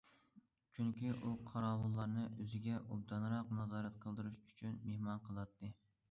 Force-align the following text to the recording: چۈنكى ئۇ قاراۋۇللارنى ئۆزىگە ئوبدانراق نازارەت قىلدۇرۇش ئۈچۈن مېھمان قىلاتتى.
چۈنكى 0.75 1.09
ئۇ 1.09 1.33
قاراۋۇللارنى 1.49 2.23
ئۆزىگە 2.29 2.79
ئوبدانراق 2.85 3.51
نازارەت 3.57 3.99
قىلدۇرۇش 4.05 4.39
ئۈچۈن 4.47 4.81
مېھمان 4.87 5.21
قىلاتتى. 5.27 5.71